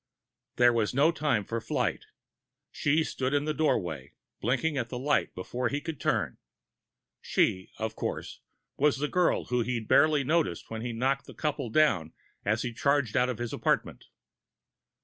[0.55, 2.05] There was no time for flight.
[2.71, 6.39] She stood in the doorway, blinking at the light before he could turn.
[7.21, 8.39] She, of course,
[8.77, 12.73] was the girl whom he'd barely noticed when he knocked the couple down as he
[12.73, 14.05] charged out of his apartment.